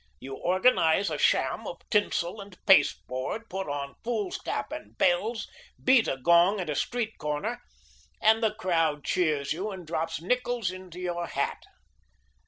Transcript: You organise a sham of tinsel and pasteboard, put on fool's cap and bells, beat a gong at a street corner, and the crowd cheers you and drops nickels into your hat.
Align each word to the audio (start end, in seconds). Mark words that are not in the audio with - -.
You 0.19 0.33
organise 0.35 1.11
a 1.11 1.19
sham 1.19 1.67
of 1.67 1.87
tinsel 1.91 2.41
and 2.41 2.57
pasteboard, 2.65 3.47
put 3.51 3.69
on 3.69 3.93
fool's 4.03 4.39
cap 4.39 4.71
and 4.71 4.97
bells, 4.97 5.47
beat 5.83 6.07
a 6.07 6.17
gong 6.17 6.59
at 6.59 6.71
a 6.71 6.75
street 6.75 7.19
corner, 7.19 7.59
and 8.19 8.41
the 8.41 8.55
crowd 8.55 9.03
cheers 9.03 9.53
you 9.53 9.69
and 9.69 9.85
drops 9.85 10.19
nickels 10.19 10.71
into 10.71 10.99
your 10.99 11.27
hat. 11.27 11.59